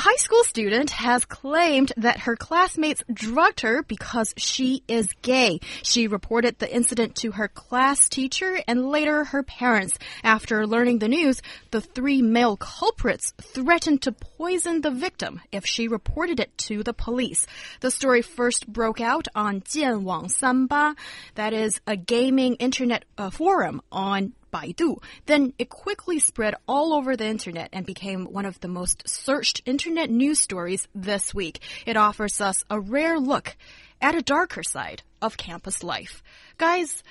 [0.00, 5.60] A high school student has claimed that her classmates drugged her because she is gay.
[5.82, 9.98] She reported the incident to her class teacher and later her parents.
[10.24, 15.86] After learning the news, the three male culprits threatened to poison the victim if she
[15.86, 17.46] reported it to the police.
[17.80, 20.96] The story first broke out on Jianwang Sanba,
[21.34, 25.02] that is a gaming internet uh, forum on Baidu.
[25.26, 29.62] Then it quickly spread all over the internet and became one of the most searched
[29.66, 31.60] internet news stories this week.
[31.86, 33.56] It offers us a rare look
[34.00, 36.22] at a darker side of campus life.
[36.58, 37.02] Guys,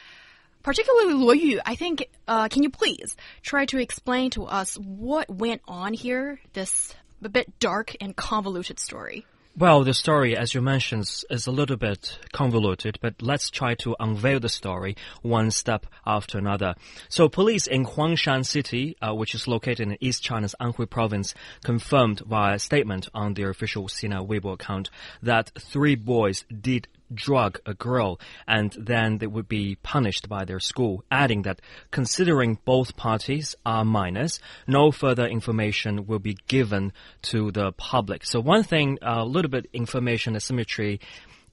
[0.64, 5.30] particularly Luo Yu, I think, uh, can you please try to explain to us what
[5.30, 9.25] went on here, this a bit dark and convoluted story?
[9.58, 13.95] Well, the story, as you mentioned, is a little bit convoluted, but let's try to
[14.00, 16.75] unveil the story one step after another.
[17.09, 21.33] So, police in Huangshan City, uh, which is located in East China's Anhui province,
[21.64, 27.59] confirmed via a statement on their official Sina Weibo account that three boys did drug
[27.65, 32.95] a girl and then they would be punished by their school, adding that considering both
[32.95, 38.25] parties are minors, no further information will be given to the public.
[38.25, 40.99] So one thing, a little bit information asymmetry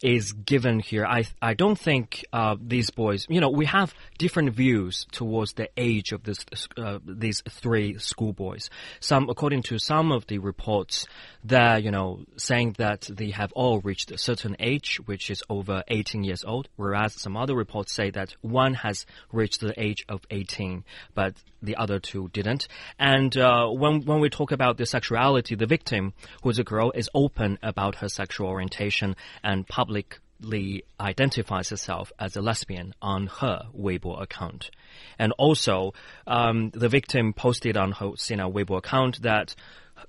[0.02, 1.06] is given here.
[1.06, 3.26] I I don't think uh, these boys.
[3.28, 6.44] You know, we have different views towards the age of this
[6.76, 8.70] uh, these three schoolboys.
[9.00, 11.06] Some, according to some of the reports,
[11.46, 15.82] they're you know saying that they have all reached a certain age, which is over
[15.88, 20.20] 18 years old, whereas some other reports say that one has reached the age of
[20.30, 22.68] 18, but the other two didn't.
[22.98, 27.08] And uh, when when we talk about the sexuality, the victim, who's a girl, is
[27.14, 34.20] open about her sexual orientation and publicly identifies herself as a lesbian on her Weibo
[34.20, 34.70] account.
[35.18, 35.94] And also,
[36.26, 39.54] um, the victim posted on her Sina Weibo account that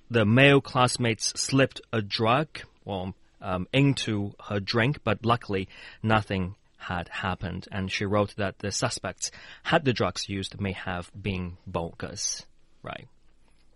[0.09, 2.47] the male classmates slipped a drug
[2.85, 5.67] well, um, into her drink, but luckily
[6.01, 7.67] nothing had happened.
[7.71, 9.31] And she wrote that the suspects,
[9.63, 12.45] had the drugs used, may have been bogus.
[12.81, 13.07] Right.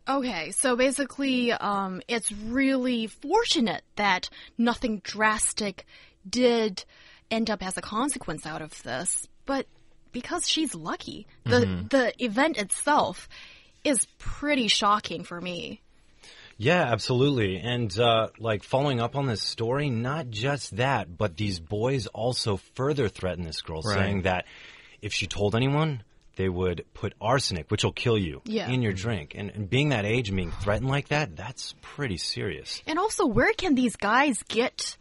[0.07, 5.85] Okay, so basically, um, it's really fortunate that nothing drastic
[6.27, 6.83] did
[7.29, 9.67] end up as a consequence out of this, but
[10.11, 11.89] because she's lucky, the mm -hmm.
[11.89, 13.29] the event itself
[13.83, 15.81] is pretty shocking for me.
[16.61, 17.57] Yeah, absolutely.
[17.57, 22.57] And uh, like following up on this story, not just that, but these boys also
[22.75, 23.97] further threaten this girl, right.
[23.97, 24.45] saying that
[25.01, 26.03] if she told anyone,
[26.35, 28.69] they would put arsenic, which will kill you, yeah.
[28.69, 29.33] in your drink.
[29.35, 32.83] And, and, being that age and being threatened like that, that's pretty serious.
[32.85, 34.97] And also, where can these guys get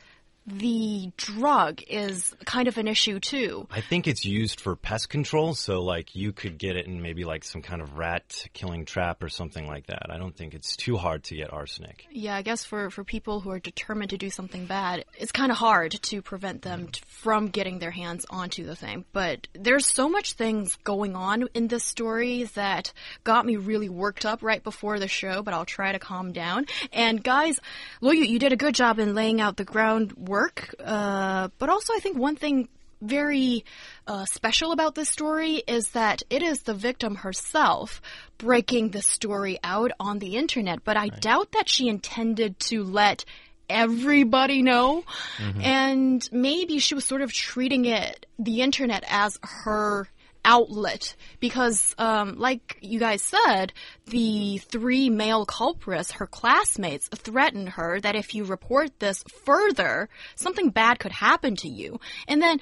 [0.52, 3.66] the drug is kind of an issue too.
[3.70, 7.24] I think it's used for pest control, so like you could get it in maybe
[7.24, 10.06] like some kind of rat killing trap or something like that.
[10.10, 12.06] I don't think it's too hard to get arsenic.
[12.10, 15.52] Yeah, I guess for for people who are determined to do something bad, it's kind
[15.52, 19.04] of hard to prevent them from getting their hands onto the thing.
[19.12, 22.92] But there's so much things going on in this story that
[23.24, 26.66] got me really worked up right before the show, but I'll try to calm down.
[26.92, 27.60] And guys,
[28.02, 30.74] Luo Yu, you did a good job in laying out the groundwork work.
[30.82, 32.68] Uh, but also, I think one thing
[33.02, 33.64] very
[34.06, 38.02] uh, special about this story is that it is the victim herself
[38.38, 40.84] breaking the story out on the internet.
[40.84, 41.20] But I right.
[41.20, 43.24] doubt that she intended to let
[43.68, 45.04] everybody know.
[45.38, 45.64] Mm -hmm.
[45.64, 50.08] And maybe she was sort of treating it, the internet, as her
[50.44, 53.72] outlet because, um, like you guys said,
[54.06, 60.70] the three male culprits, her classmates, threatened her that if you report this further, something
[60.70, 62.00] bad could happen to you.
[62.26, 62.60] And then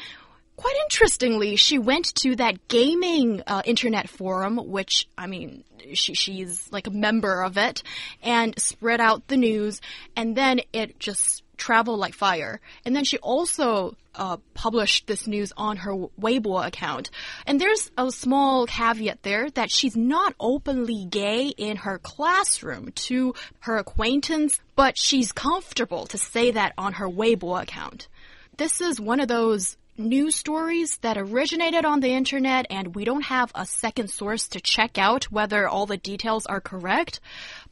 [0.58, 5.64] quite interestingly, she went to that gaming uh, internet forum, which I mean,
[5.94, 7.82] she she's like a member of it,
[8.22, 9.80] and spread out the news,
[10.16, 12.60] and then it just traveled like fire.
[12.84, 17.10] And then she also uh, published this news on her Weibo account.
[17.46, 23.34] And there's a small caveat there that she's not openly gay in her classroom to
[23.60, 28.08] her acquaintance, but she's comfortable to say that on her Weibo account.
[28.56, 33.24] This is one of those news stories that originated on the internet and we don't
[33.24, 37.18] have a second source to check out whether all the details are correct,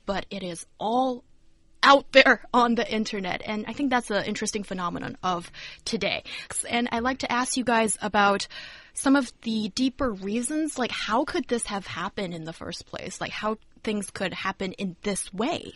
[0.06, 1.22] but it is all
[1.86, 3.40] out there on the internet.
[3.46, 5.50] And I think that's an interesting phenomenon of
[5.84, 6.24] today.
[6.68, 8.48] And I'd like to ask you guys about
[8.92, 13.20] some of the deeper reasons, like how could this have happened in the first place?
[13.20, 15.72] Like how things could happen in this way?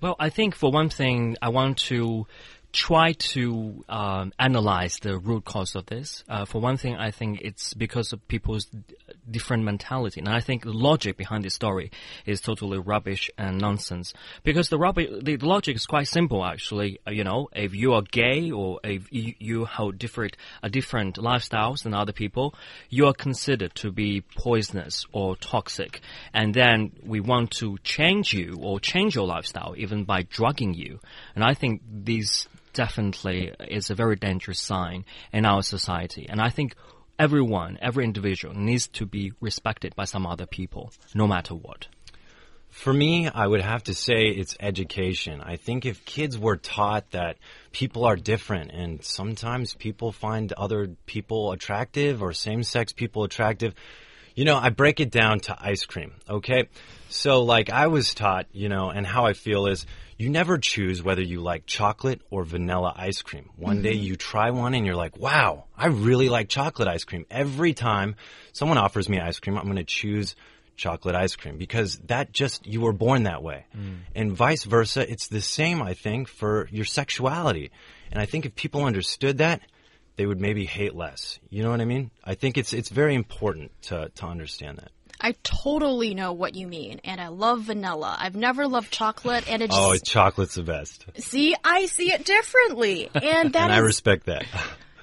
[0.00, 2.26] Well, I think for one thing, I want to
[2.72, 6.22] try to um, analyze the root cause of this.
[6.28, 8.68] Uh, for one thing, I think it's because of people's
[9.28, 11.90] different mentality, and I think the logic behind this story
[12.26, 14.14] is totally rubbish and nonsense.
[14.44, 14.78] Because the
[15.22, 17.00] the logic is quite simple, actually.
[17.06, 21.82] Uh, you know, if you are gay or if you, hold different uh, different lifestyles
[21.82, 22.54] than other people,
[22.88, 26.00] you are considered to be poisonous or toxic,
[26.32, 31.00] and then we want to change you or change your lifestyle even by drugging you.
[31.34, 36.26] And I think these definitely is a very dangerous sign in our society.
[36.28, 36.74] And I think
[37.18, 41.86] everyone, every individual needs to be respected by some other people, no matter what.
[42.70, 45.40] For me, I would have to say it's education.
[45.40, 47.36] I think if kids were taught that
[47.72, 53.74] people are different and sometimes people find other people attractive or same sex people attractive,
[54.40, 56.70] you know, I break it down to ice cream, okay?
[57.10, 59.84] So, like, I was taught, you know, and how I feel is
[60.16, 63.50] you never choose whether you like chocolate or vanilla ice cream.
[63.56, 63.82] One mm -hmm.
[63.82, 64.06] day mm-hmm.
[64.06, 67.26] you try one and you're like, wow, I really like chocolate ice cream.
[67.28, 68.14] Every time
[68.52, 70.34] someone offers me ice cream, I'm going to choose
[70.74, 73.66] chocolate ice cream because that just, you were born that way.
[73.76, 73.98] Mm.
[74.14, 77.70] And vice versa, it's the same, I think, for your sexuality.
[78.10, 79.60] And I think if people understood that,
[80.16, 81.38] they would maybe hate less.
[81.48, 82.10] You know what I mean?
[82.24, 84.90] I think it's, it's very important to, to understand that.
[85.20, 88.16] I totally know what you mean, and I love vanilla.
[88.18, 91.04] I've never loved chocolate, and it oh, just, oh, chocolate's the best.
[91.18, 94.46] See, I see it differently, and that and I respect that.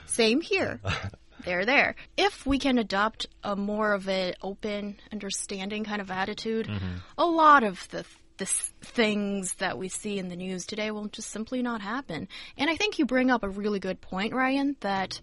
[0.07, 0.79] Same here.
[1.45, 1.95] there, there.
[2.17, 7.01] If we can adopt a more of an open, understanding kind of attitude, mm -hmm.
[7.17, 8.03] a lot of the
[8.37, 12.27] the things that we see in the news today will just simply not happen.
[12.57, 15.19] And I think you bring up a really good point, Ryan, that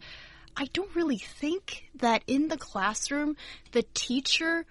[0.56, 3.37] I don't really think that in the classroom
[3.72, 4.66] the teacher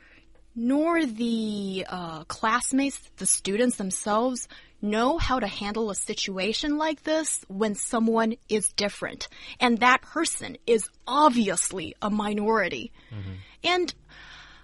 [0.56, 4.48] nor the uh, classmates, the students themselves,
[4.82, 9.30] know how to handle a situation like this when someone is different.
[9.60, 12.92] And that person is obviously a minority.
[13.12, 13.36] Mm -hmm.
[13.64, 13.96] And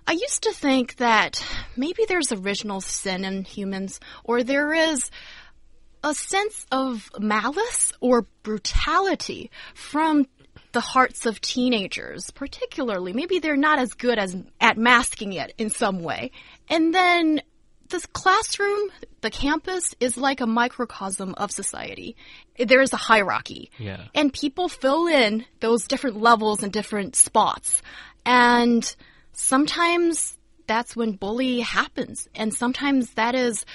[0.10, 1.40] I used to think that
[1.78, 5.12] maybe there's original sin in humans, or there is
[6.04, 10.26] a sense of malice or brutality from
[10.72, 13.14] the hearts of teenagers, particularly.
[13.14, 16.32] Maybe they're not as good as at masking it in some way.
[16.70, 17.44] And then
[17.90, 18.90] this classroom,
[19.22, 22.16] the campus is like a microcosm of society.
[22.58, 23.70] There is a hierarchy.
[23.78, 24.06] Yeah.
[24.16, 27.84] And people fill in those different levels and different spots.
[28.26, 28.96] And
[29.34, 30.38] sometimes
[30.68, 32.28] that's when bully happens.
[32.36, 33.66] And sometimes that is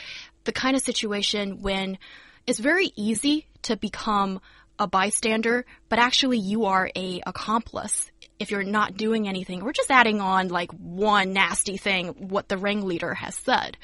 [0.44, 1.98] the kind of situation when
[2.46, 4.40] it's very easy to become
[4.78, 9.90] a bystander, but actually you are a accomplice if you're not doing anything or just
[9.90, 13.76] adding on like one nasty thing what the ringleader has said.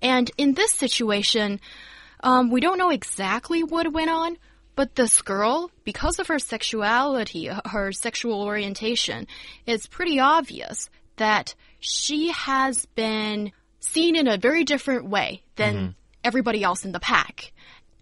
[0.00, 1.60] And in this situation,
[2.20, 4.38] um, we don't know exactly what went on,
[4.74, 9.26] but this girl, because of her sexuality, her sexual orientation,
[9.66, 15.86] it's pretty obvious that she has been seen in a very different way than mm
[15.86, 15.94] -hmm.
[16.22, 17.52] everybody else in the pack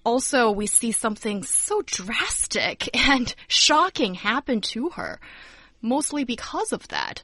[0.05, 5.21] also we see something so drastic and shocking happen to her,
[5.81, 7.23] mostly because of that.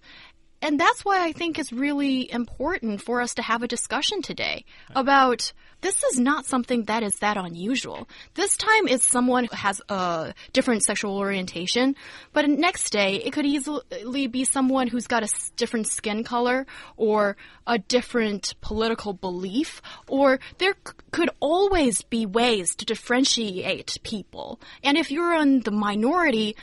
[0.63, 4.65] And that's why I think it's really important for us to have a discussion today
[4.95, 8.09] about this is not something that is that unusual.
[8.35, 11.97] This time it's someone who has a different sexual orientation,
[12.33, 17.37] but next day it could easily be someone who's got a different skin color or
[17.67, 20.75] a different political belief, or there
[21.11, 24.61] could always be ways to differentiate people.
[24.83, 26.57] And if you're in the minority,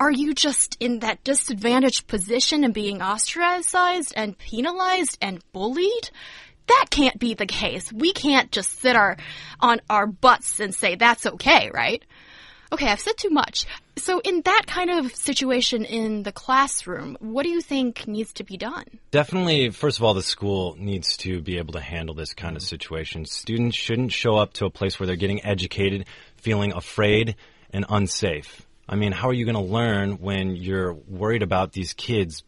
[0.00, 6.10] are you just in that disadvantaged position and being ostracized and penalized and bullied?
[6.68, 7.92] That can't be the case.
[7.92, 9.16] We can't just sit our
[9.60, 12.02] on our butts and say that's okay, right?
[12.70, 13.64] Okay, I've said too much.
[13.96, 18.44] So, in that kind of situation in the classroom, what do you think needs to
[18.44, 18.84] be done?
[19.10, 22.62] Definitely, first of all, the school needs to be able to handle this kind of
[22.62, 22.68] mm-hmm.
[22.68, 23.24] situation.
[23.24, 26.06] Students shouldn't show up to a place where they're getting educated
[26.36, 27.36] feeling afraid
[27.70, 28.66] and unsafe.
[28.86, 32.44] I mean, how are you going to learn when you're worried about these kids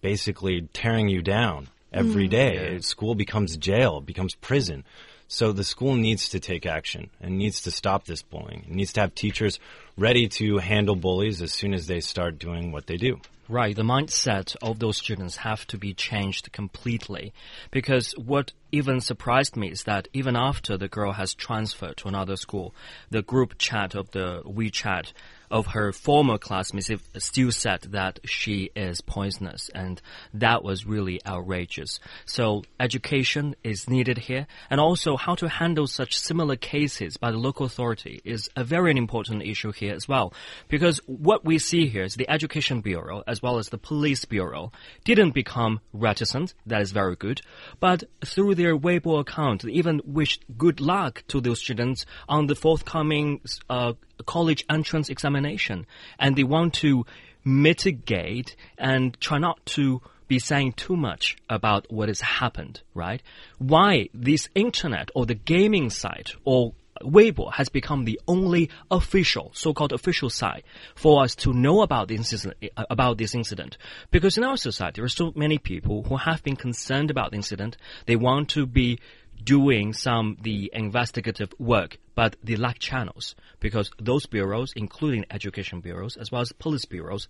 [0.00, 2.30] basically tearing you down every mm.
[2.30, 2.72] day?
[2.74, 2.80] Yeah.
[2.80, 4.84] School becomes jail, becomes prison.
[5.28, 8.64] So the school needs to take action and needs to stop this bullying.
[8.68, 9.58] It needs to have teachers
[9.96, 13.20] ready to handle bullies as soon as they start doing what they do.
[13.48, 17.32] Right, the mindset of those students have to be changed completely.
[17.70, 22.36] Because what even surprised me is that even after the girl has transferred to another
[22.36, 22.74] school,
[23.10, 25.12] the group chat of the WeChat
[25.50, 30.00] of her former classmates still said that she is poisonous, and
[30.34, 31.98] that was really outrageous.
[32.24, 37.38] So education is needed here, and also how to handle such similar cases by the
[37.38, 40.32] local authority is a very important issue here as well.
[40.68, 44.72] Because what we see here is the Education Bureau as well as the Police Bureau
[45.04, 47.40] didn't become reticent, that is very good,
[47.80, 52.54] but through their Weibo account, they even wished good luck to those students on the
[52.54, 53.92] forthcoming uh,
[54.24, 55.86] college entrance examination
[56.18, 57.04] and they want to
[57.44, 63.22] mitigate and try not to be saying too much about what has happened, right?
[63.58, 69.92] Why this internet or the gaming site or Weibo has become the only official, so-called
[69.92, 73.76] official site for us to know about this incident, uh, about this incident.
[74.10, 77.36] Because in our society, there are so many people who have been concerned about the
[77.36, 77.76] incident.
[78.06, 78.98] They want to be
[79.42, 86.16] doing some the investigative work, but they lack channels because those bureaus, including education bureaus
[86.16, 87.28] as well as police bureaus,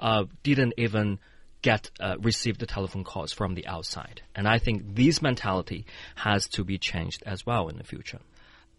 [0.00, 1.18] uh, didn't even
[1.62, 4.22] get uh, receive the telephone calls from the outside.
[4.34, 8.20] And I think this mentality has to be changed as well in the future.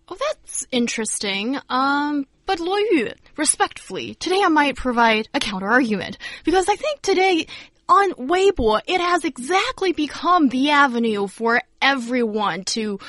[0.08, 1.58] Oh, that's interesting.
[1.70, 7.02] Um, but Luo Yu, respectfully, today I might provide a counter argument because I think
[7.02, 7.48] today
[7.88, 13.00] on Weibo, it has exactly become the avenue for everyone to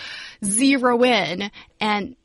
[0.42, 2.16] zero in and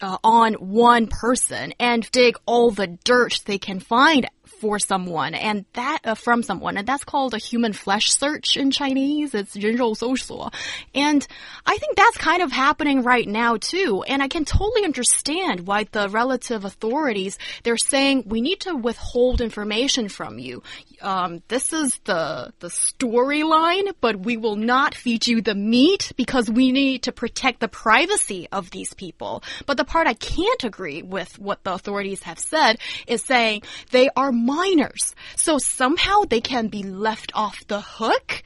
[0.00, 4.28] uh, on one person and dig all the dirt they can find
[4.59, 8.69] for someone and that uh, from someone and that's called a human flesh search in
[8.69, 10.51] Chinese it's 人肉搜索
[10.93, 11.25] and
[11.65, 15.85] I think that's kind of happening right now too and I can totally understand why
[15.91, 20.63] the relative authorities they're saying we need to withhold information from you
[21.01, 26.49] um, this is the the storyline but we will not feed you the meat because
[26.49, 31.01] we need to protect the privacy of these people but the part I can't agree
[31.01, 35.14] with what the authorities have said is saying they are minors.
[35.36, 38.42] So somehow they can be left off the hook.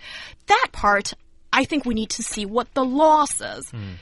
[0.46, 1.14] That part,
[1.52, 3.70] I think we need to see what the law says.
[3.70, 3.94] Mm.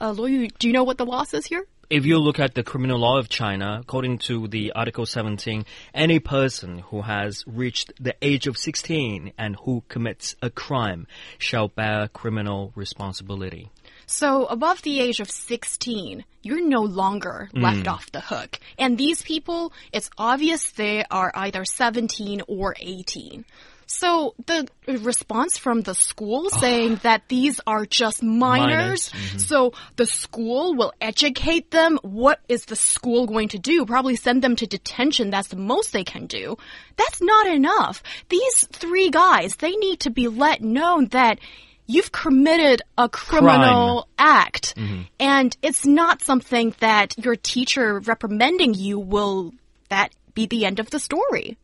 [0.00, 1.64] Uh, Luo, do you know what the law says here?
[1.90, 6.18] if you look at the criminal law of China, according to the Article 17, any
[6.18, 11.06] person who has reached the age of 16 and who commits a crime
[11.38, 13.70] shall bear criminal responsibility.
[14.06, 17.92] So above the age of 16, you're no longer left mm.
[17.92, 18.58] off the hook.
[18.78, 23.44] And these people, it's obvious they are either 17 or 18.
[23.86, 29.10] So the response from the school saying that these are just minors, minors.
[29.10, 29.40] Mm -hmm.
[29.40, 31.98] so the school will educate them.
[32.02, 33.84] What is the school going to do?
[33.84, 35.30] Probably send them to detention.
[35.30, 36.56] That's the most they can do.
[36.96, 38.02] That's not enough.
[38.28, 41.38] These three guys, they need to be let known that
[41.86, 44.38] you've committed a criminal Crime.
[44.42, 44.74] act.
[44.76, 45.06] Mm -hmm.
[45.18, 49.52] And it's not something that your teacher reprimanding you will
[49.88, 51.56] that be the end of the story.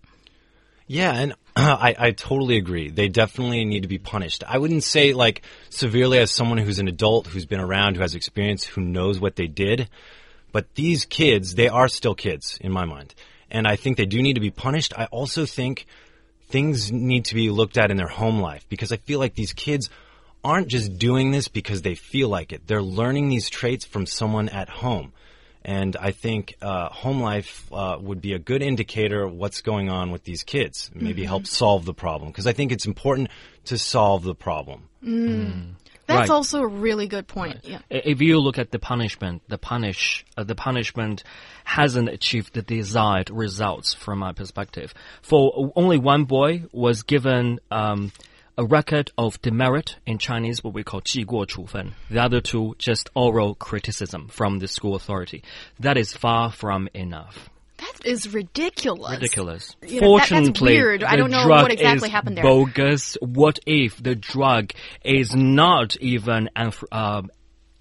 [0.87, 2.91] Yeah, and I, I totally agree.
[2.91, 4.43] They definitely need to be punished.
[4.47, 8.15] I wouldn't say like severely as someone who's an adult, who's been around, who has
[8.15, 9.89] experience, who knows what they did.
[10.53, 13.15] But these kids, they are still kids in my mind.
[13.51, 14.93] And I think they do need to be punished.
[14.97, 15.87] I also think
[16.49, 19.53] things need to be looked at in their home life because I feel like these
[19.53, 19.91] kids
[20.43, 22.67] aren't just doing this because they feel like it.
[22.67, 25.13] They're learning these traits from someone at home.
[25.63, 29.91] And I think uh, home life uh, would be a good indicator of what's going
[29.91, 30.91] on with these kids.
[30.95, 31.29] Maybe mm -hmm.
[31.29, 33.29] help solve the problem because I think it's important
[33.65, 34.89] to solve the problem.
[35.03, 35.29] Mm.
[35.29, 35.75] Mm.
[36.11, 36.37] That's right.
[36.37, 37.61] also a really good point.
[37.63, 37.81] Right.
[37.91, 38.03] Yeah.
[38.13, 41.23] If you look at the punishment, the punish uh, the punishment
[41.65, 44.93] hasn't achieved the desired results from my perspective.
[45.23, 47.61] For only one boy was given.
[47.71, 48.13] Um,
[48.58, 51.94] a record of demerit in Chinese, what we call 记过处分.
[52.10, 55.44] The other two, just oral criticism from the school authority.
[55.80, 57.50] That is far from enough.
[57.78, 59.12] That is ridiculous.
[59.12, 59.76] Ridiculous.
[59.86, 61.04] You know, Fortunately, that, weird.
[61.04, 62.44] I don't know what exactly happened there.
[62.44, 63.18] Bogus.
[63.20, 64.72] What if the drug
[65.04, 67.24] is not even uh,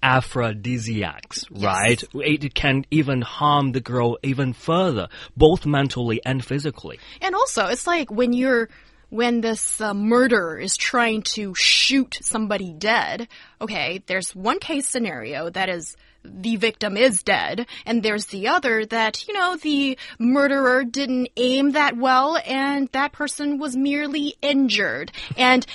[0.03, 1.63] aphrodisiacs, yes.
[1.63, 2.03] right?
[2.13, 6.99] It can even harm the girl even further, both mentally and physically.
[7.21, 8.69] And also, it's like when you're
[9.10, 13.28] when this uh, murderer is trying to shoot somebody dead,
[13.60, 18.84] okay, there's one case scenario that is the victim is dead, and there's the other
[18.86, 25.12] that, you know, the murderer didn't aim that well and that person was merely injured.
[25.36, 25.66] And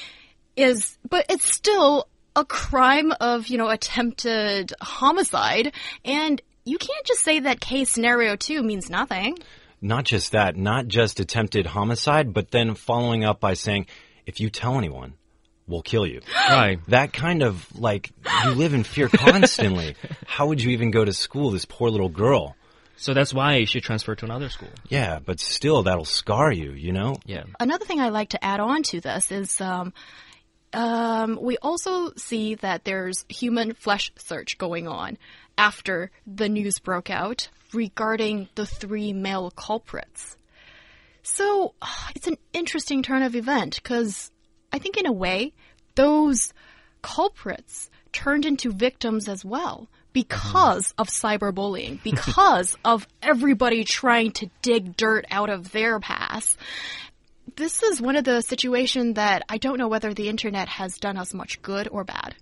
[0.56, 5.74] is, but it's still a crime of, you know, attempted homicide,
[6.04, 9.38] and you can't just say that case scenario two means nothing.
[9.86, 13.86] Not just that, not just attempted homicide, but then following up by saying,
[14.26, 15.14] if you tell anyone,
[15.68, 16.22] we'll kill you.
[16.50, 16.80] Right.
[16.88, 18.12] That kind of like,
[18.44, 19.96] you live in fear constantly.
[20.26, 22.56] How would you even go to school, this poor little girl?
[22.98, 24.70] So that's why she transferred to another school.
[24.88, 27.18] Yeah, but still, that'll scar you, you know?
[27.26, 27.44] Yeah.
[27.60, 29.92] Another thing I like to add on to this is um,
[30.72, 35.18] um, we also see that there's human flesh search going on
[35.58, 40.38] after the news broke out regarding the three male culprits.
[41.24, 41.74] So
[42.16, 44.32] it's an interesting turn of event because
[44.72, 45.54] I think, in a way,
[45.96, 46.54] those
[47.02, 54.96] culprits turned into victims as well because of cyberbullying, because of everybody trying to dig
[54.98, 56.58] dirt out of their past.
[57.58, 61.18] This is one of the situations that I don't know whether the internet has done
[61.18, 62.36] us much good or bad.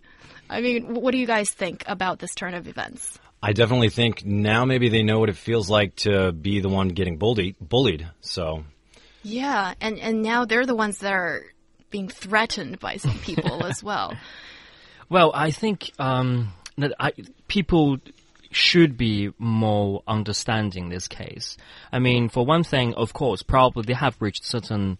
[0.50, 3.20] I mean, what do you guys think about this turn of events?
[3.46, 6.88] I definitely think now maybe they know what it feels like to be the one
[6.88, 7.58] getting bullied.
[7.60, 8.08] Bullied.
[8.22, 8.64] So
[9.22, 11.44] yeah, and and now they're the ones that are
[11.90, 14.16] being threatened by some people as well.
[15.10, 17.12] Well, I think um, that I,
[17.50, 17.98] people
[18.50, 21.58] should be more understanding this case.
[21.92, 25.00] I mean, for one thing, of course, probably they have reached certain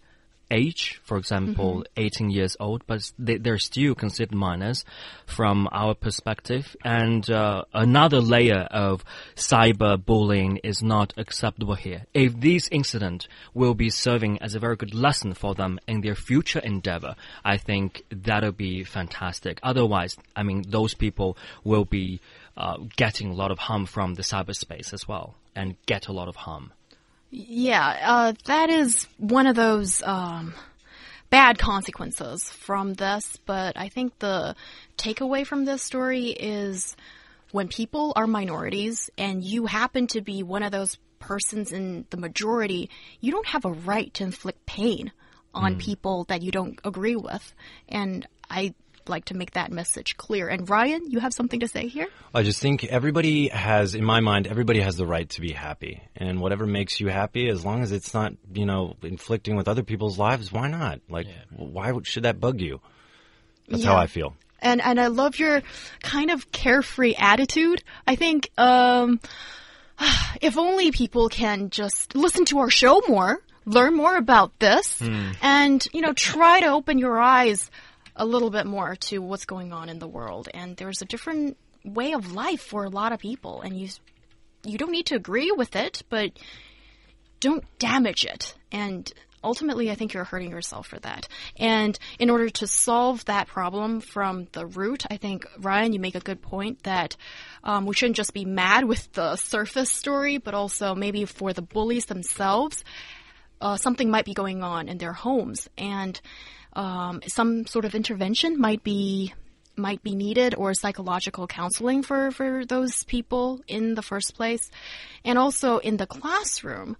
[0.50, 1.82] age, for example, Mm-hmm.
[1.96, 4.84] 18 years old, but they, they're still considered minors
[5.26, 6.76] from our perspective.
[6.84, 9.04] And uh, another layer of
[9.36, 12.04] cyberbullying is not acceptable here.
[12.14, 16.14] If this incident will be serving as a very good lesson for them in their
[16.14, 19.60] future endeavor, I think that'll be fantastic.
[19.62, 22.20] Otherwise, I mean, those people will be
[22.56, 26.28] uh, getting a lot of harm from the cyberspace as well and get a lot
[26.28, 26.72] of harm.
[27.36, 30.54] Yeah, uh, that is one of those um,
[31.30, 33.40] bad consequences from this.
[33.44, 34.54] But I think the
[34.96, 36.94] takeaway from this story is
[37.50, 42.18] when people are minorities and you happen to be one of those persons in the
[42.18, 42.88] majority,
[43.20, 45.10] you don't have a right to inflict pain
[45.52, 47.52] on people that you don't agree with.
[47.88, 48.74] And I
[49.08, 50.48] like to make that message clear.
[50.48, 52.08] And Ryan, you have something to say here?
[52.34, 56.02] I just think everybody has, in my mind, everybody has the right to be happy.
[56.16, 59.82] And whatever makes you happy, as long as it's not, you know, inflicting with other
[59.82, 61.00] people's lives, why not?
[61.08, 61.26] Like,
[61.56, 62.80] why should that bug you?
[63.68, 64.36] That's how I feel.
[64.60, 65.62] and and I love your
[66.02, 67.82] kind of carefree attitude.
[68.06, 69.20] I think um,
[70.40, 75.00] if only people can just listen to our show more, learn more about this,
[75.42, 77.70] and you know try to open your eyes
[78.16, 80.48] a little bit more to what's going on in the world.
[80.52, 83.88] And there's a different way of life for a lot of people, and you
[84.64, 86.32] you don't need to agree with it, but
[87.40, 88.54] don't damage it.
[88.72, 91.28] And ultimately, I think you're hurting yourself for that.
[91.56, 96.14] And in order to solve that problem from the root, I think, Ryan, you make
[96.14, 97.16] a good point that
[97.62, 101.62] um, we shouldn't just be mad with the surface story, but also maybe for the
[101.62, 102.82] bullies themselves,
[103.60, 105.68] uh, something might be going on in their homes.
[105.76, 106.18] And
[106.74, 109.32] um, some sort of intervention might be
[109.76, 114.70] might be needed or psychological counseling for, for those people in the first place.
[115.24, 116.96] And also in the classroom,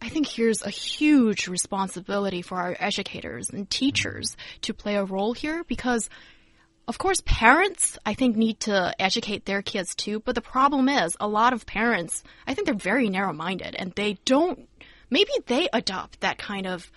[0.00, 5.32] I think here's a huge responsibility for our educators and teachers to play a role
[5.32, 6.08] here because
[6.86, 10.20] of course, parents, I think, need to educate their kids too.
[10.20, 13.92] But the problem is, a lot of parents, I think they're very narrow minded and
[13.92, 14.66] they don't,
[15.10, 16.90] maybe they adopt that kind of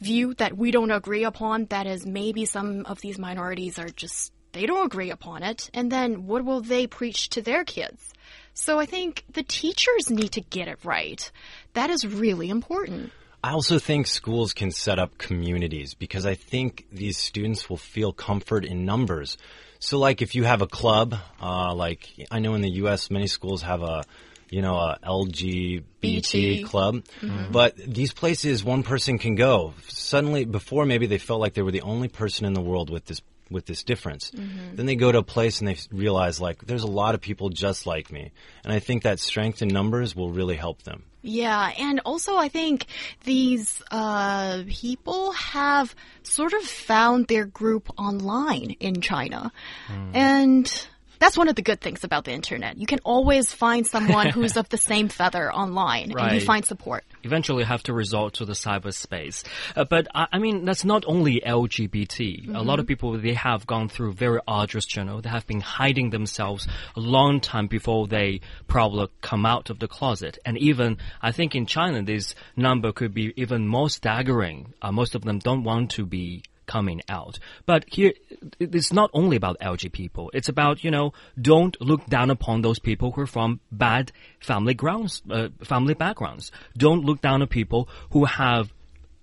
[0.00, 1.66] view that we don't agree upon.
[1.66, 5.70] That is, maybe some of these minorities are just, they don't agree upon it.
[5.74, 8.12] And then what will they preach to their kids?
[8.54, 11.30] So I think the teachers need to get it right.
[11.74, 13.12] That is really important.
[13.44, 18.12] I also think schools can set up communities because I think these students will feel
[18.12, 19.38] comfort in numbers.
[19.78, 23.10] So, like, if you have a club, uh, like I know in the U.S.
[23.10, 24.04] many schools have a,
[24.50, 26.62] you know, a LGBT BT.
[26.64, 27.52] club, mm-hmm.
[27.52, 29.74] but these places one person can go.
[29.88, 33.06] Suddenly, before maybe they felt like they were the only person in the world with
[33.06, 34.30] this with this difference.
[34.32, 34.74] Mm-hmm.
[34.76, 37.48] Then they go to a place and they realize like there's a lot of people
[37.48, 38.32] just like me,
[38.64, 41.04] and I think that strength in numbers will really help them.
[41.22, 42.86] Yeah, and also I think
[43.24, 49.52] these uh, people have sort of found their group online in China.
[49.88, 50.10] Hmm.
[50.14, 52.78] And that's one of the good things about the internet.
[52.78, 57.04] You can always find someone who's of the same feather online and you find support.
[57.22, 59.44] eventually have to resort to the cyberspace.
[59.74, 62.54] Uh, but I, I mean, that's not only LGBT.
[62.54, 65.20] A lot of people they have gone through very arduous journey.
[65.22, 69.88] They have been hiding themselves a long time before they probably come out of the
[69.88, 70.38] closet.
[70.44, 74.74] And even I think in China, this number could be even more staggering.
[74.82, 77.38] Uh, most of them don't want to be coming out.
[77.64, 78.12] But here,
[78.58, 80.30] it's not only about LG people.
[80.34, 84.74] It's about, you know, don't look down upon those people who are from bad family
[84.74, 86.52] grounds, uh, family backgrounds.
[86.76, 88.72] Don't look down on people who have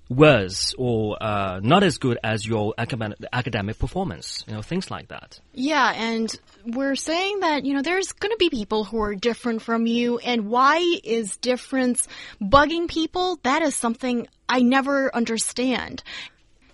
[0.09, 5.07] worse or uh, not as good as your academic, academic performance, you know, things like
[5.09, 5.39] that.
[5.53, 6.33] Yeah, and
[6.65, 10.19] we're saying that, you know, there's going to be people who are different from you,
[10.19, 12.07] and why is difference
[12.41, 13.39] bugging people?
[13.43, 16.03] That is something I never understand.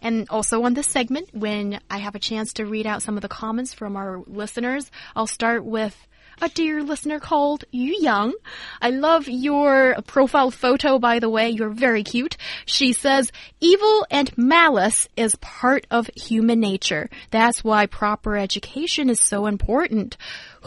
[0.02, 3.22] And also on this segment, when I have a chance to read out some of
[3.22, 5.96] the comments from our listeners, I'll start with
[6.42, 8.34] a dear listener called Yu Yang.
[8.82, 11.50] I love your profile photo, by the way.
[11.50, 12.38] You're very cute.
[12.66, 17.10] She says, evil and malice is part of human nature.
[17.32, 20.18] That's why proper education is so important.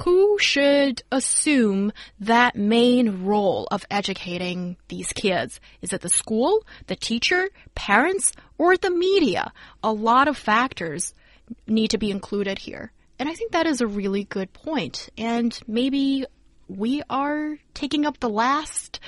[0.04, 5.60] Who should assume that main role of educating these kids?
[5.80, 9.52] Is it the school, the teacher, parents, or the media?
[9.82, 11.14] A lot of factors
[11.66, 12.92] need to be included here.
[13.22, 15.08] And I think that is a really good point.
[15.16, 16.26] And maybe
[16.66, 18.98] we are taking up the last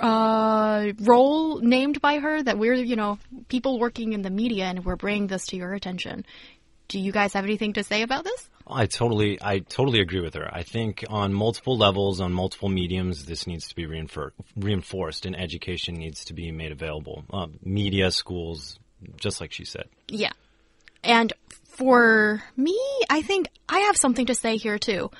[0.00, 3.18] uh, role named by her that we're, you know,
[3.48, 6.24] people working in the media and we're bringing this to your attention.
[6.86, 8.48] Do you guys have anything to say about this?
[8.64, 10.48] I totally, I totally agree with her.
[10.54, 15.34] I think on multiple levels, on multiple mediums, this needs to be reinfor reinforced, and
[15.34, 17.24] education needs to be made available.
[17.28, 18.78] Uh, media, schools,
[19.16, 19.88] just like she said.
[20.06, 20.30] Yeah,
[21.02, 21.32] and
[21.78, 22.76] for me,
[23.08, 25.12] I think I have something to say here too.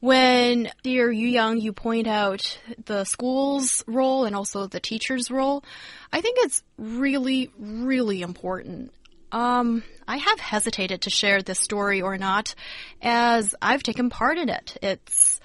[0.00, 5.62] When, dear Yu Yang, you point out the school's role and also the teacher's role,
[6.10, 8.94] I think it's really, really important.
[9.30, 12.54] Um, I have hesitated to share this story or not,
[13.02, 14.78] as I've taken part in it.
[14.82, 15.38] It's,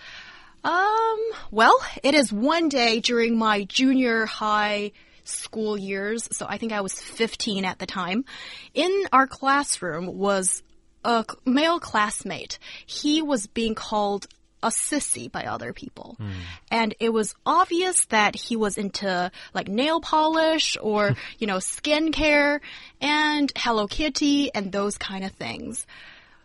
[0.63, 1.19] um,
[1.51, 4.93] well, it is one day during my junior high
[5.27, 8.25] school years, so I think I was 15 at the time,
[8.73, 10.63] in our classroom was
[11.03, 12.57] a male classmate.
[12.85, 14.27] He was being called
[14.63, 16.17] a sissy by other people.
[16.19, 16.31] Mm.
[16.71, 22.59] And it was obvious that he was into like nail polish or, you know, skincare
[22.99, 25.85] and Hello Kitty and those kind of things.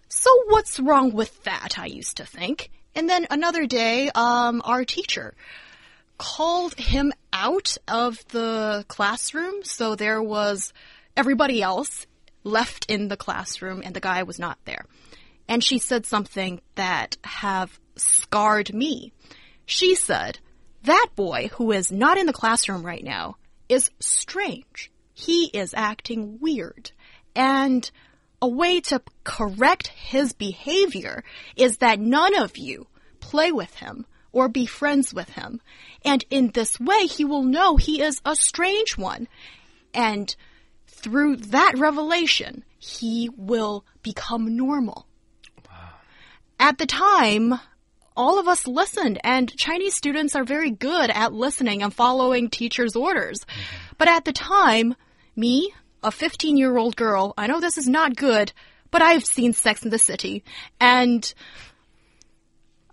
[0.09, 1.79] So what's wrong with that?
[1.79, 2.71] I used to think.
[2.95, 5.35] And then another day, um, our teacher
[6.20, 9.64] called him out of the classroom.
[9.64, 10.74] So there was
[11.16, 12.06] everybody else
[12.44, 14.85] left in the classroom and the guy was not there.
[15.48, 19.14] And she said something that have scarred me.
[19.64, 20.38] She said,
[20.83, 23.37] that boy who is not in the classroom right now
[23.70, 24.92] is strange.
[25.14, 26.92] He is acting weird.
[27.35, 27.90] And
[28.42, 31.24] a way to correct his behavior
[31.56, 32.88] is that none of you
[33.20, 35.61] play with him or be friends with him.
[36.05, 39.29] And in this way, he will know he is a strange one.
[39.93, 40.35] And
[40.87, 45.07] through that revelation, he will become normal.
[45.69, 45.90] Wow.
[46.59, 47.59] At the time,
[48.16, 52.97] all of us listened, and Chinese students are very good at listening and following teachers'
[52.97, 53.40] orders.
[53.40, 53.97] Mm -hmm.
[53.99, 54.95] But at the time,
[55.37, 58.53] me, a 15 year old girl, I know this is not good,
[58.90, 60.43] but I've seen Sex in the City,
[60.79, 61.35] and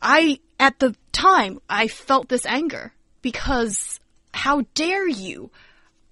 [0.01, 3.99] I, at the time, I felt this anger because
[4.33, 5.51] how dare you,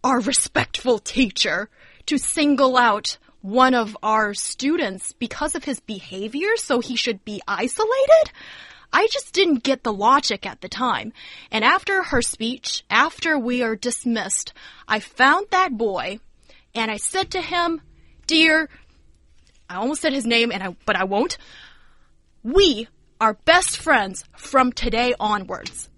[0.04, 1.70] our respectful teacher,
[2.08, 7.42] to single out one of our students because of his behavior, so he should be
[7.48, 8.32] isolated?
[8.92, 11.14] I just didn't get the logic at the time.
[11.52, 14.54] And after her speech, after we are dismissed,
[14.88, 16.20] I found that boy
[16.74, 17.82] and I said to him,
[18.28, 18.70] Dear,
[19.70, 21.38] I almost said his name and I, but I won't.
[22.44, 22.88] We
[23.20, 25.90] are best friends from today onwards.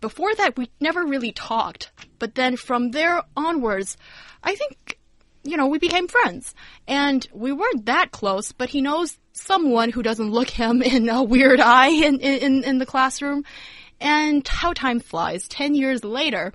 [0.00, 1.92] Before that, we never really talked.
[2.18, 3.96] But then from there onwards,
[4.42, 4.98] I think,
[5.44, 6.54] you know, we became friends.
[6.88, 11.22] And we weren't that close, but he knows someone who doesn't look him in a
[11.22, 13.44] weird eye in, in, in the classroom.
[14.00, 15.46] And how time flies.
[15.46, 16.52] Ten years later,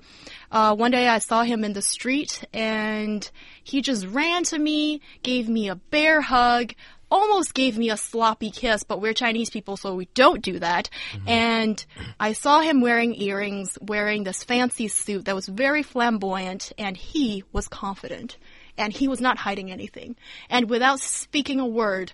[0.52, 3.28] uh, one day I saw him in the street and
[3.64, 6.74] he just ran to me, gave me a bear hug,
[7.10, 10.90] almost gave me a sloppy kiss, but we're Chinese people, so we don't do that.
[11.12, 11.30] Mm -hmm.
[11.30, 11.86] And
[12.20, 17.44] I saw him wearing earrings, wearing this fancy suit that was very flamboyant, and he
[17.52, 18.36] was confident.
[18.76, 20.16] And he was not hiding anything.
[20.48, 22.12] And without speaking a word,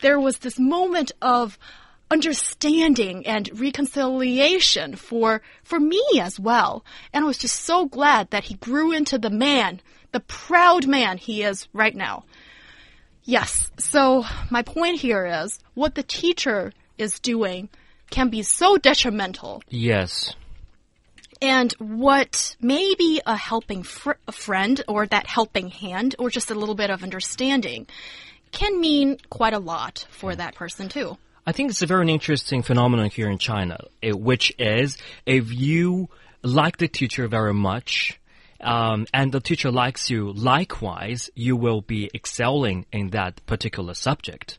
[0.00, 1.58] there was this moment of
[2.10, 6.84] understanding and reconciliation for for me as well.
[7.12, 9.80] And I was just so glad that he grew into the man,
[10.12, 12.24] the proud man he is right now.
[13.28, 13.70] Yes.
[13.76, 17.68] So my point here is what the teacher is doing
[18.08, 19.62] can be so detrimental.
[19.68, 20.34] Yes.
[21.42, 26.50] And what may be a helping fr a friend or that helping hand or just
[26.50, 27.86] a little bit of understanding
[28.50, 31.18] can mean quite a lot for that person too.
[31.46, 36.08] I think it's a very interesting phenomenon here in China, eh, which is if you
[36.42, 38.18] like the teacher very much,
[38.60, 44.58] um, and the teacher likes you likewise, you will be excelling in that particular subject,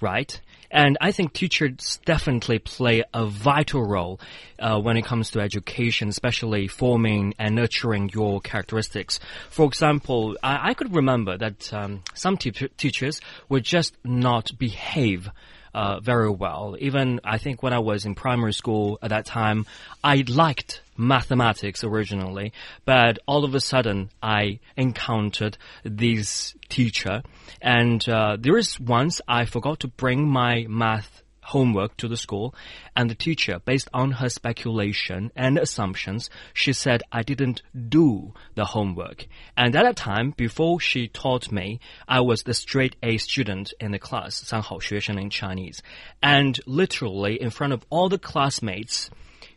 [0.00, 0.40] right?
[0.70, 4.20] And I think teachers definitely play a vital role
[4.58, 9.18] uh, when it comes to education, especially forming and nurturing your characteristics.
[9.48, 15.28] For example, I, I could remember that um, some te teachers would just not behave
[15.74, 16.76] uh, very well.
[16.78, 19.66] Even I think when I was in primary school at that time,
[20.04, 22.53] I liked mathematics originally,
[22.85, 27.21] but all of a sudden I encountered this teacher,
[27.61, 32.55] and uh, there is once I forgot to bring my math homework to the school,
[32.95, 38.65] and the teacher, based on her speculation and assumptions, she said I didn't do the
[38.65, 39.27] homework.
[39.55, 43.91] And at that time, before she taught me, I was the straight A student in
[43.91, 45.81] the class, 三好学生 in Chinese.
[46.21, 49.09] And literally, in front of all the classmates,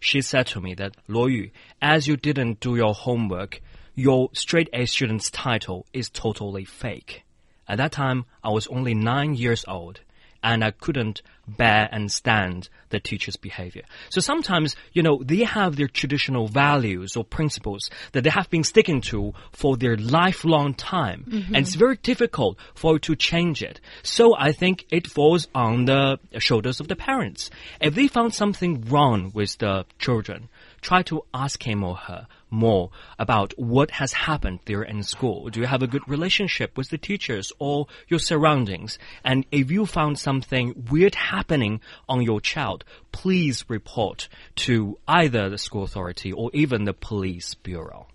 [0.04, 1.50] she said to me that, Luo Yu,
[1.82, 3.62] as you didn't do your homework,
[3.96, 7.24] your straight A student's title is totally fake.
[7.68, 10.02] At that time, I was only nine years old
[10.44, 13.84] and I couldn't bear and stand the teacher's behavior.
[14.10, 18.64] So sometimes, you know, they have their traditional values or principles that they have been
[18.64, 21.26] sticking to for their lifelong time.
[21.28, 21.48] Mm -hmm.
[21.48, 23.82] And it's very difficult for to change it.
[24.04, 27.50] So I think it falls on the shoulders of the parents.
[27.82, 30.50] If they found something wrong with the children,
[30.84, 35.50] try to ask him or her more about what has happened there in school.
[35.50, 39.00] Do you have a good relationship with the teachers or your surroundings?
[39.24, 45.58] And if you found something weird happening on your child, please report to either the
[45.58, 48.08] school authority or even the police bureau.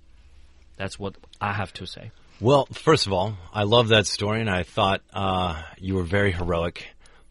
[0.76, 2.12] That's what I have to say.
[2.40, 6.31] Well, first of all, I love that story, and I thought uh, you were very
[6.31, 6.87] heroic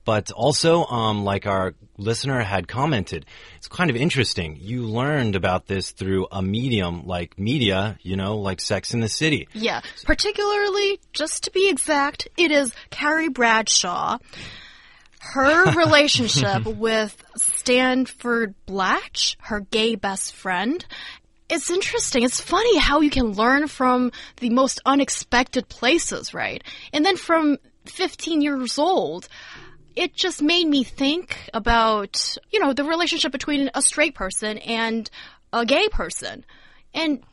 [0.07, 3.25] but also, um, like our listener had commented,
[3.57, 4.57] it's kind of interesting.
[4.57, 9.09] You learned about this through a medium like media, you know, like Sex in the
[9.09, 9.49] City.
[9.51, 14.19] Yeah, particularly, just to be exact, it is Carrie Bradshaw.
[15.19, 20.85] Her relationship with Stanford Blatch, her gay best friend,
[21.49, 22.23] it's interesting.
[22.23, 26.63] It's funny how you can learn from the most unexpected places, right?
[26.93, 29.27] And then from 15 years old,
[29.97, 35.09] it just made me think about, you know, the relationship between a straight person and
[35.51, 36.45] a gay person.
[36.93, 37.23] And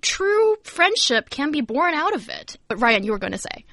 [0.00, 2.56] true friendship can be born out of it.
[2.66, 3.64] But Ryan, you were going to say.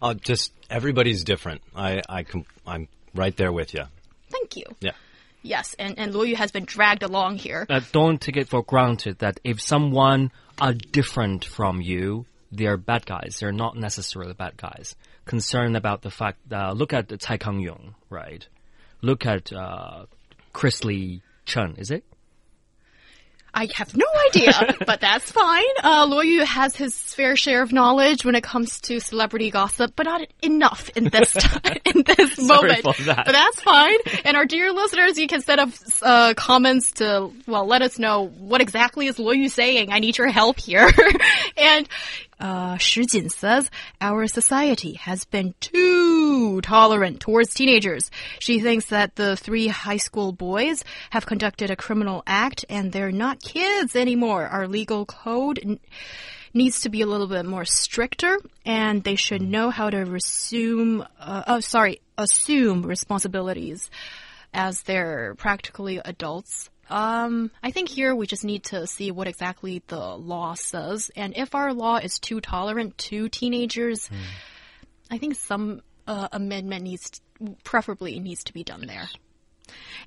[0.00, 1.60] Uh, just everybody's different.
[1.76, 2.24] I, I,
[2.66, 3.84] I'm right there with you.
[4.30, 4.64] Thank you.
[4.80, 4.92] Yeah.
[5.42, 7.66] Yes, and, and Luo Yu has been dragged along here.
[7.68, 13.06] Uh, don't take it for granted that if someone are different from you, they're bad
[13.06, 13.38] guys.
[13.40, 14.96] They're not necessarily bad guys.
[15.24, 18.46] Concerned about the fact uh, look at Cai Kangyong, right?
[19.02, 20.06] Look at uh,
[20.52, 22.04] Chris Lee Chun, is it?
[23.52, 24.52] I have no idea,
[24.86, 25.64] but that's fine.
[25.82, 29.94] Uh, Luo Yu has his fair share of knowledge when it comes to celebrity gossip,
[29.96, 32.84] but not enough in this time, in this moment.
[32.84, 33.24] That.
[33.26, 33.98] But that's fine.
[34.24, 35.70] And our dear listeners, you can set up
[36.02, 39.92] uh, comments to well let us know what exactly is Luo Yu saying.
[39.92, 40.88] I need your help here.
[41.56, 41.88] and
[42.40, 48.10] uh, Shi Jin says, our society has been too tolerant towards teenagers.
[48.38, 53.12] She thinks that the three high school boys have conducted a criminal act and they're
[53.12, 54.46] not kids anymore.
[54.46, 55.78] Our legal code
[56.52, 61.06] needs to be a little bit more stricter and they should know how to resume,
[61.20, 63.90] uh, oh, sorry, assume responsibilities
[64.52, 66.70] as they're practically adults.
[66.90, 71.10] Um, I think here we just need to see what exactly the law says.
[71.16, 74.16] And if our law is too tolerant to teenagers, mm.
[75.10, 77.20] I think some uh, amendment needs, to,
[77.64, 79.08] preferably needs to be done there.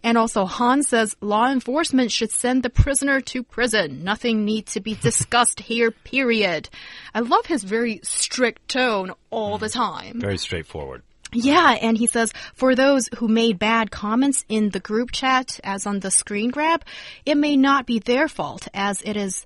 [0.03, 4.03] And also, Han says law enforcement should send the prisoner to prison.
[4.03, 6.69] Nothing needs to be discussed here, period.
[7.13, 10.19] I love his very strict tone all the time.
[10.19, 11.03] Very straightforward.
[11.33, 15.85] Yeah, and he says for those who made bad comments in the group chat, as
[15.85, 16.83] on the screen grab,
[17.25, 19.45] it may not be their fault, as it is,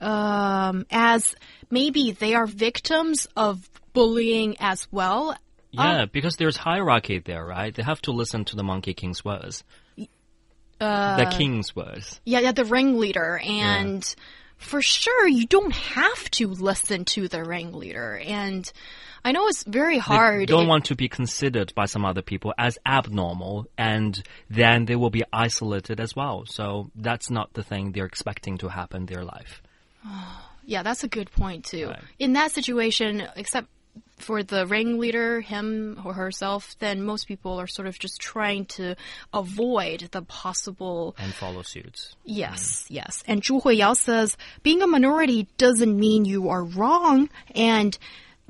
[0.00, 1.34] um, as
[1.70, 5.36] maybe they are victims of bullying as well.
[5.70, 7.74] Yeah, um, because there's hierarchy there, right?
[7.74, 9.64] They have to listen to the Monkey King's words.
[10.80, 12.20] Uh, the king's words.
[12.24, 14.04] Yeah, yeah, the ringleader and.
[14.04, 14.24] Yeah
[14.56, 18.20] for sure, you don't have to listen to the ringleader.
[18.24, 18.70] And
[19.24, 20.42] I know it's very hard.
[20.42, 24.96] They don't want to be considered by some other people as abnormal, and then they
[24.96, 26.44] will be isolated as well.
[26.46, 29.62] So that's not the thing they're expecting to happen in their life.
[30.66, 31.88] Yeah, that's a good point too.
[31.88, 32.00] Right.
[32.18, 33.68] In that situation, except
[34.16, 38.96] for the ringleader, him or herself, then most people are sort of just trying to
[39.32, 41.14] avoid the possible.
[41.18, 42.14] And follow suits.
[42.24, 42.86] Yes, mm.
[42.90, 43.22] yes.
[43.26, 47.96] And Zhu Huiyao says being a minority doesn't mean you are wrong, and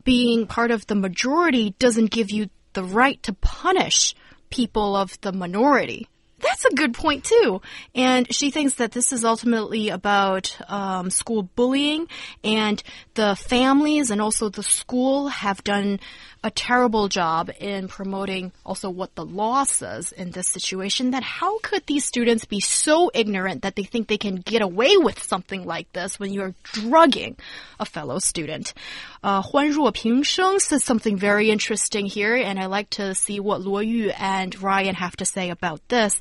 [0.03, 4.15] being part of the majority doesn't give you the right to punish
[4.51, 6.09] people of the minority.
[6.45, 7.63] That's a good point too.
[7.95, 12.07] And she thinks that this is ultimately about um, school bullying,
[12.45, 12.83] and
[13.15, 16.01] the families and also the school have done
[16.45, 21.13] a terrible job in promoting also what the law says in this situation.
[21.13, 24.99] That how could these students be so ignorant that they think they can get away
[24.99, 27.39] with something like this when you're drugging
[27.81, 28.75] a fellow student?
[29.23, 33.85] Uh, Huan Ruopingsheng says something very interesting here, and I like to see what Luo
[33.85, 36.21] Yu and Ryan have to say about this.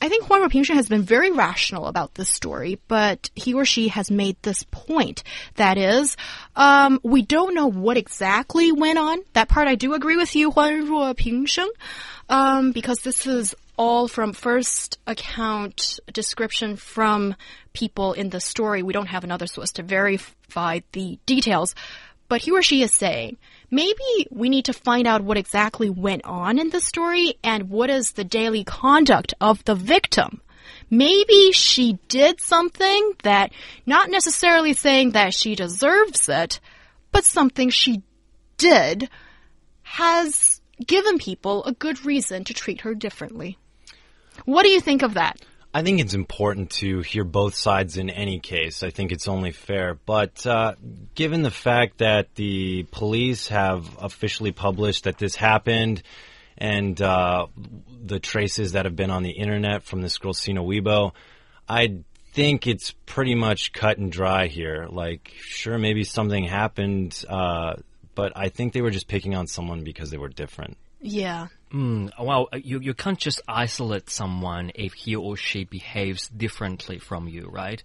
[0.00, 3.88] I think Huan Ruopingsheng has been very rational about this story, but he or she
[3.88, 5.22] has made this point.
[5.54, 6.16] That is,
[6.54, 9.20] um, we don't know what exactly went on.
[9.32, 11.70] That part I do agree with you, Huan Ruopingsheng,
[12.28, 17.34] um, because this is all from first account description from
[17.72, 18.82] people in the story.
[18.82, 21.74] We don't have another source to verify the details.
[22.28, 23.38] But he or she is saying,
[23.70, 27.90] maybe we need to find out what exactly went on in the story and what
[27.90, 30.40] is the daily conduct of the victim.
[30.90, 33.52] Maybe she did something that,
[33.86, 36.60] not necessarily saying that she deserves it,
[37.10, 38.02] but something she
[38.56, 39.08] did
[39.82, 43.58] has given people a good reason to treat her differently.
[44.44, 45.40] What do you think of that?
[45.76, 48.82] I think it's important to hear both sides in any case.
[48.82, 49.98] I think it's only fair.
[50.06, 50.76] But uh,
[51.14, 56.02] given the fact that the police have officially published that this happened
[56.56, 57.48] and uh,
[58.02, 61.12] the traces that have been on the internet from this girl, Sina Weibo,
[61.68, 61.98] I
[62.32, 64.86] think it's pretty much cut and dry here.
[64.88, 67.74] Like, sure, maybe something happened, uh,
[68.14, 70.78] but I think they were just picking on someone because they were different.
[71.02, 71.48] Yeah.
[71.72, 77.26] Mm, well, you, you can't just isolate someone if he or she behaves differently from
[77.26, 77.82] you, right?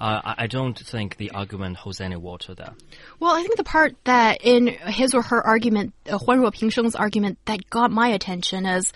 [0.00, 2.72] Uh, I, I don't think the argument holds any water there.
[3.20, 7.38] Well, I think the part that in his or her argument, uh, Huan Ruopingsheng's argument
[7.44, 8.92] that got my attention is,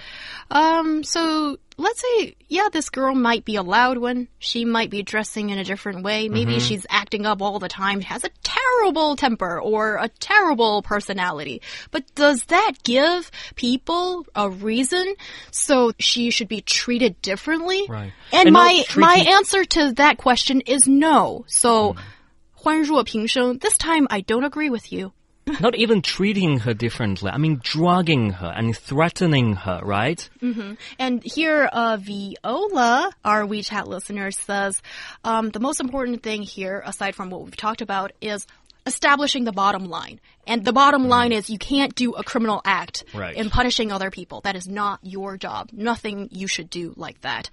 [0.50, 4.28] um, so let's say, yeah, this girl might be a loud one.
[4.38, 6.28] She might be dressing in a different way.
[6.28, 11.62] Maybe she's acting up all the time, has a terrible temper or a terrible personality.
[11.90, 15.14] But does that give people a reason
[15.50, 17.86] so she should be treated differently?
[17.88, 18.12] Right.
[18.32, 21.44] And, And my my answer to that question is no.
[21.48, 21.96] So,
[22.56, 25.12] Huan Ruopingsheng, this time I don't agree with you.
[25.60, 27.30] Not even treating her differently.
[27.30, 30.28] I mean, drugging her and threatening her, right?
[30.98, 34.80] And here, uh, Viola, our WeChat listener, says
[35.24, 38.46] um, the most important thing here, aside from what we've talked about, is
[38.86, 40.20] establishing the bottom line.
[40.46, 43.34] And the bottom line is you can't do a criminal act Right.
[43.34, 44.42] in punishing other people.
[44.42, 45.70] That is not your job.
[45.72, 47.48] Nothing you should do like that.